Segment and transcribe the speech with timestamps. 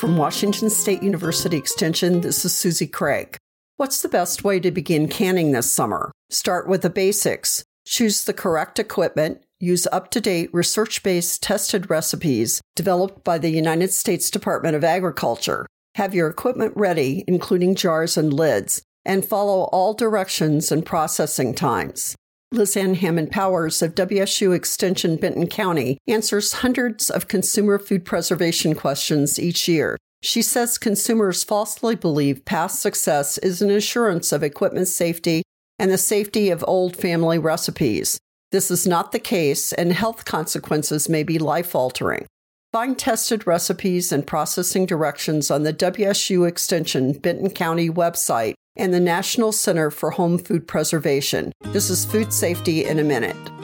[0.00, 3.36] From Washington State University Extension, this is Susie Craig.
[3.76, 6.10] What's the best way to begin canning this summer?
[6.30, 7.64] Start with the basics.
[7.84, 9.44] Choose the correct equipment.
[9.58, 14.84] Use up to date, research based, tested recipes developed by the United States Department of
[14.84, 15.66] Agriculture.
[15.96, 22.16] Have your equipment ready, including jars and lids, and follow all directions and processing times.
[22.52, 29.38] Lizanne Hammond Powers of WSU Extension Benton County answers hundreds of consumer food preservation questions
[29.38, 29.96] each year.
[30.20, 35.44] She says consumers falsely believe past success is an assurance of equipment safety
[35.78, 38.18] and the safety of old family recipes.
[38.50, 42.26] This is not the case, and health consequences may be life altering.
[42.72, 49.00] Find tested recipes and processing directions on the WSU Extension Benton County website and the
[49.00, 51.52] National Center for Home Food Preservation.
[51.72, 53.59] This is Food Safety in a Minute.